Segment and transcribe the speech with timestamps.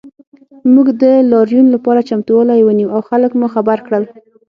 [0.73, 4.03] موږ د لاریون لپاره چمتووالی ونیو او خلک مو خبر کړل